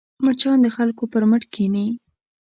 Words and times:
مچان 0.25 0.57
د 0.63 0.67
خلکو 0.75 1.03
پر 1.11 1.23
مټ 1.29 1.43
کښېني 1.53 1.87